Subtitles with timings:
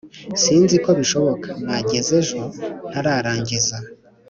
[0.41, 2.41] sinziko bishoboka nageza ejo
[2.89, 3.77] ntararangiza